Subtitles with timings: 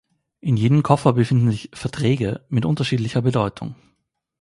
[0.39, 3.75] In jedem Koffer befinden sich „Verträge“ mit unterschiedlicher Bedeutung.